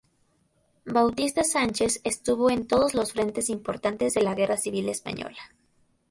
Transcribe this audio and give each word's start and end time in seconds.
Bautista 0.87 1.43
Sánchez 1.43 2.01
estuvo 2.03 2.49
en 2.49 2.65
todos 2.65 2.95
los 2.95 3.13
frentes 3.13 3.51
importantes 3.51 4.15
de 4.15 4.23
la 4.23 4.33
Guerra 4.33 4.57
Civil 4.57 4.89
Española. 4.89 5.37